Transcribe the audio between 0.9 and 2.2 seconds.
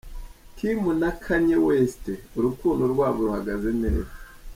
na Kanye West